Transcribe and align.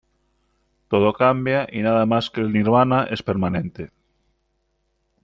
Todo 0.87 1.13
cambia 1.13 1.67
y 1.71 1.83
nada 1.83 2.07
más 2.07 2.31
que 2.31 2.41
el 2.41 2.51
Nirvana 2.51 3.03
es 3.03 3.21
permanente. 3.21 3.91